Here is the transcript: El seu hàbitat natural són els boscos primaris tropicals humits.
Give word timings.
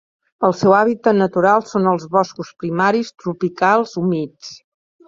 El 0.47 0.53
seu 0.61 0.73
hàbitat 0.77 1.17
natural 1.19 1.67
són 1.73 1.91
els 1.93 2.09
boscos 2.17 2.53
primaris 2.65 3.17
tropicals 3.23 3.97
humits. 4.05 4.55